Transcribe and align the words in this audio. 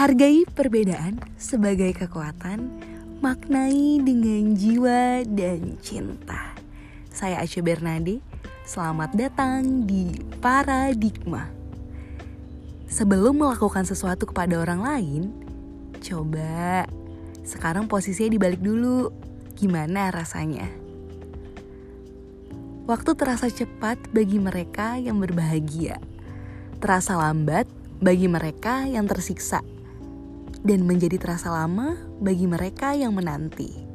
Hargai 0.00 0.48
perbedaan 0.48 1.20
sebagai 1.36 1.92
kekuatan, 1.92 2.72
maknai 3.20 4.00
dengan 4.00 4.56
jiwa 4.56 5.28
dan 5.28 5.76
cinta. 5.84 6.56
Saya 7.12 7.44
Ace 7.44 7.60
Bernade, 7.60 8.24
selamat 8.64 9.12
datang 9.12 9.84
di 9.84 10.08
Paradigma. 10.40 11.52
Sebelum 12.88 13.44
melakukan 13.44 13.84
sesuatu 13.84 14.24
kepada 14.24 14.64
orang 14.64 14.80
lain, 14.80 15.22
coba 16.00 16.88
sekarang 17.44 17.84
posisinya 17.84 18.32
dibalik 18.32 18.64
dulu. 18.64 19.12
Gimana 19.52 20.08
rasanya? 20.08 20.64
Waktu 22.88 23.10
terasa 23.20 23.52
cepat 23.52 24.00
bagi 24.16 24.40
mereka 24.40 24.96
yang 24.96 25.20
berbahagia, 25.20 26.00
terasa 26.80 27.20
lambat 27.20 27.68
bagi 28.00 28.32
mereka 28.32 28.88
yang 28.88 29.04
tersiksa 29.04 29.60
dan 30.60 30.84
menjadi 30.84 31.16
terasa 31.16 31.52
lama 31.52 31.96
bagi 32.20 32.44
mereka 32.44 32.92
yang 32.92 33.16
menanti. 33.16 33.88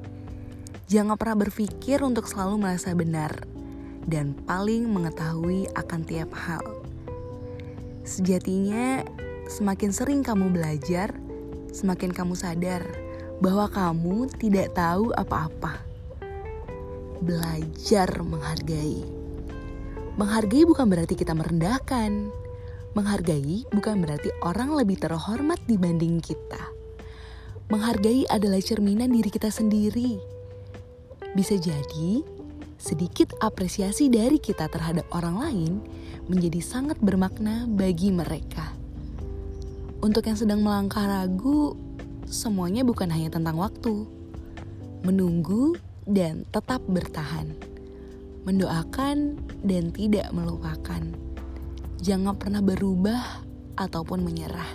Jangan 0.86 1.18
pernah 1.18 1.46
berpikir 1.46 2.02
untuk 2.05 2.30
selalu 2.30 2.62
merasa 2.62 2.94
benar 2.94 3.34
dan 4.05 4.38
paling 4.46 4.86
mengetahui 4.86 5.66
akan 5.74 6.02
tiap 6.05 6.30
hal. 6.34 6.62
Sejatinya, 8.05 9.02
semakin 9.50 9.90
sering 9.90 10.22
kamu 10.22 10.54
belajar, 10.54 11.10
semakin 11.74 12.14
kamu 12.14 12.38
sadar 12.38 12.86
bahwa 13.41 13.66
kamu 13.70 14.30
tidak 14.38 14.77
tahu 14.77 15.10
apa-apa. 15.18 15.82
Belajar 17.26 18.10
menghargai. 18.21 19.02
Menghargai 20.16 20.63
bukan 20.70 20.86
berarti 20.86 21.18
kita 21.18 21.34
merendahkan 21.34 22.30
Menghargai 22.96 23.68
bukan 23.76 23.99
berarti 23.99 24.32
orang 24.40 24.71
lebih 24.71 24.96
terhormat 24.96 25.60
dibanding 25.68 26.24
kita. 26.24 26.63
Menghargai 27.68 28.24
adalah 28.32 28.63
cerminan 28.63 29.12
diri 29.12 29.27
kita 29.27 29.52
sendiri. 29.52 30.15
Bisa 31.35 31.60
jadi 31.60 32.24
sedikit 32.79 33.35
apresiasi 33.43 34.07
dari 34.07 34.40
kita 34.40 34.71
terhadap 34.71 35.12
orang 35.12 35.35
lain 35.35 35.74
menjadi 36.32 36.63
sangat 36.63 36.96
bermakna 37.04 37.68
bagi 37.68 38.15
mereka. 38.15 38.71
Untuk 39.99 40.24
yang 40.32 40.40
sedang 40.40 40.63
melangkah 40.63 41.04
ragu, 41.04 41.76
semuanya 42.24 42.87
bukan 42.87 43.12
hanya 43.12 43.27
tentang 43.27 43.59
waktu. 43.59 44.07
Menunggu 45.04 45.76
dan 46.07 46.48
tetap 46.48 46.80
bertahan. 46.87 47.59
Mendoakan 48.48 49.35
dan 49.68 49.91
tidak 49.91 50.32
melupakan 50.32 51.02
jangan 52.06 52.38
pernah 52.38 52.62
berubah 52.62 53.42
ataupun 53.82 54.22
menyerah. 54.22 54.70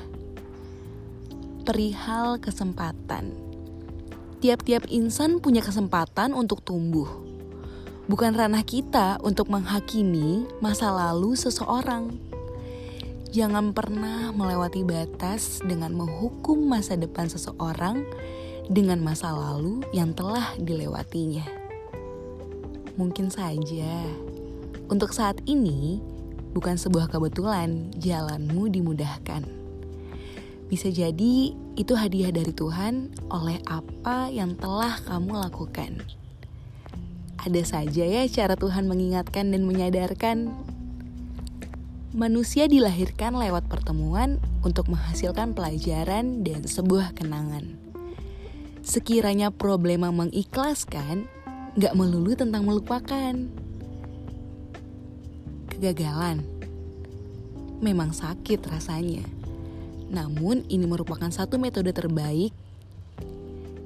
Perihal 1.62 2.42
kesempatan, 2.42 3.31
tiap-tiap 4.42 4.91
insan 4.91 5.39
punya 5.39 5.62
kesempatan 5.62 6.34
untuk 6.34 6.67
tumbuh. 6.67 7.06
Bukan 8.11 8.34
ranah 8.34 8.67
kita 8.67 9.23
untuk 9.23 9.47
menghakimi 9.47 10.51
masa 10.58 10.91
lalu 10.91 11.39
seseorang. 11.39 12.19
Jangan 13.31 13.70
pernah 13.70 14.34
melewati 14.34 14.83
batas 14.83 15.62
dengan 15.62 15.95
menghukum 15.95 16.58
masa 16.67 16.98
depan 16.98 17.31
seseorang 17.31 18.03
dengan 18.67 18.98
masa 18.98 19.31
lalu 19.31 19.86
yang 19.95 20.11
telah 20.19 20.58
dilewatinya. 20.58 21.47
Mungkin 22.98 23.31
saja 23.31 24.03
untuk 24.91 25.14
saat 25.14 25.39
ini 25.47 26.03
bukan 26.54 26.76
sebuah 26.78 27.10
kebetulan 27.10 27.94
jalanmu 27.98 28.70
dimudahkan. 28.70 29.46
Bisa 30.70 30.86
jadi 30.86 31.50
itu 31.74 31.92
hadiah 31.98 32.30
dari 32.30 32.55
Tuhan 32.55 33.11
oleh 33.27 33.58
apa 33.66 34.30
yang 34.30 34.55
telah 34.55 35.02
kamu 35.02 35.34
lakukan. 35.50 35.98
Ada 37.42 37.62
saja 37.66 38.05
ya 38.06 38.22
cara 38.30 38.55
Tuhan 38.55 38.86
mengingatkan 38.86 39.50
dan 39.50 39.66
menyadarkan. 39.66 40.55
Manusia 42.10 42.66
dilahirkan 42.66 43.39
lewat 43.39 43.70
pertemuan 43.70 44.42
untuk 44.66 44.90
menghasilkan 44.90 45.55
pelajaran 45.55 46.42
dan 46.42 46.66
sebuah 46.66 47.14
kenangan. 47.18 47.78
Sekiranya 48.83 49.55
problema 49.55 50.10
mengikhlaskan, 50.10 51.30
gak 51.78 51.94
melulu 51.94 52.34
tentang 52.34 52.66
melupakan 52.66 53.34
kegagalan. 55.80 56.45
Memang 57.80 58.13
sakit 58.13 58.61
rasanya. 58.68 59.24
Namun 60.13 60.68
ini 60.68 60.85
merupakan 60.85 61.33
satu 61.33 61.57
metode 61.57 61.89
terbaik. 61.96 62.52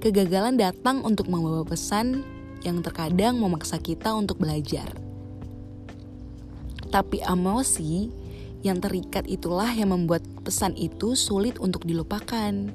Kegagalan 0.03 0.59
datang 0.59 1.07
untuk 1.07 1.31
membawa 1.31 1.63
pesan 1.63 2.27
yang 2.67 2.83
terkadang 2.83 3.39
memaksa 3.39 3.79
kita 3.79 4.11
untuk 4.11 4.43
belajar. 4.43 4.91
Tapi 6.91 7.23
emosi 7.23 8.11
yang 8.67 8.83
terikat 8.83 9.31
itulah 9.31 9.71
yang 9.71 9.95
membuat 9.95 10.27
pesan 10.43 10.75
itu 10.75 11.15
sulit 11.15 11.63
untuk 11.63 11.87
dilupakan. 11.87 12.75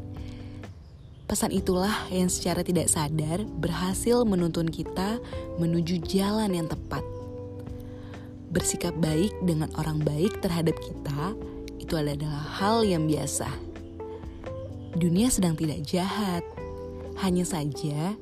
Pesan 1.28 1.52
itulah 1.54 1.94
yang 2.10 2.32
secara 2.32 2.64
tidak 2.66 2.90
sadar 2.90 3.44
berhasil 3.46 4.26
menuntun 4.26 4.72
kita 4.72 5.22
menuju 5.62 6.02
jalan 6.08 6.50
yang 6.56 6.66
tepat 6.66 7.19
bersikap 8.50 8.94
baik 8.98 9.34
dengan 9.46 9.70
orang 9.78 10.02
baik 10.02 10.42
terhadap 10.42 10.74
kita 10.82 11.38
itu 11.78 11.94
adalah 11.98 12.46
hal 12.60 12.86
yang 12.86 13.10
biasa. 13.10 13.50
Dunia 14.98 15.30
sedang 15.30 15.54
tidak 15.54 15.86
jahat, 15.86 16.42
hanya 17.22 17.46
saja 17.46 18.14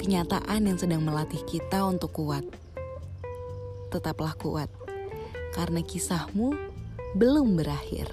kenyataan 0.00 0.68
yang 0.68 0.76
sedang 0.80 1.04
melatih 1.04 1.40
kita 1.44 1.84
untuk 1.84 2.12
kuat. 2.12 2.44
Tetaplah 3.92 4.36
kuat, 4.36 4.68
karena 5.56 5.80
kisahmu 5.80 6.56
belum 7.16 7.56
berakhir. 7.56 8.08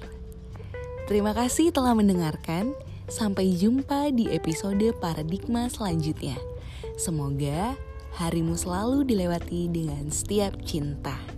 Terima 1.04 1.36
kasih 1.36 1.68
telah 1.68 1.92
mendengarkan. 1.92 2.72
Sampai 3.04 3.52
jumpa 3.52 4.08
di 4.16 4.32
episode 4.32 4.96
paradigma 4.96 5.68
selanjutnya. 5.68 6.40
Semoga 6.96 7.76
harimu 8.16 8.56
selalu 8.56 9.04
dilewati 9.04 9.68
dengan 9.68 10.08
setiap 10.08 10.56
cinta. 10.64 11.33